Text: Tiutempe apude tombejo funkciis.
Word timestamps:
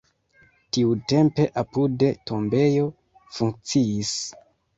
Tiutempe 0.77 1.45
apude 1.63 2.09
tombejo 2.31 2.87
funkciis. 3.37 4.17